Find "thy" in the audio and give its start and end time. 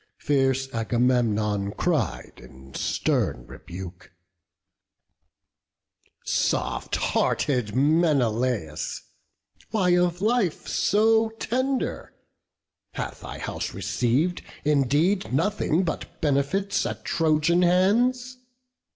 13.21-13.37